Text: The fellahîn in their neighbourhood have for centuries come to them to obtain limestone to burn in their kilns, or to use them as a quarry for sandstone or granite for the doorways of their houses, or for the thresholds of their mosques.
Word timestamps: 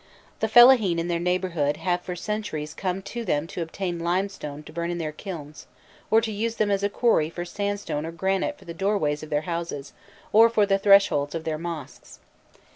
The 0.39 0.47
fellahîn 0.47 0.97
in 0.97 1.09
their 1.09 1.19
neighbourhood 1.19 1.77
have 1.77 2.01
for 2.01 2.15
centuries 2.15 2.73
come 2.73 3.03
to 3.03 3.23
them 3.23 3.45
to 3.45 3.61
obtain 3.61 3.99
limestone 3.99 4.63
to 4.63 4.73
burn 4.73 4.89
in 4.89 4.97
their 4.97 5.11
kilns, 5.11 5.67
or 6.09 6.21
to 6.21 6.31
use 6.31 6.55
them 6.55 6.71
as 6.71 6.81
a 6.81 6.89
quarry 6.89 7.29
for 7.29 7.45
sandstone 7.45 8.03
or 8.07 8.11
granite 8.11 8.57
for 8.57 8.65
the 8.65 8.73
doorways 8.73 9.21
of 9.21 9.29
their 9.29 9.41
houses, 9.41 9.93
or 10.33 10.49
for 10.49 10.65
the 10.65 10.79
thresholds 10.79 11.35
of 11.35 11.43
their 11.43 11.59
mosques. 11.59 12.17